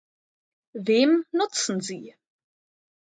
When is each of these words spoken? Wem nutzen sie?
Wem 0.87 1.25
nutzen 1.31 1.79
sie? 1.79 2.15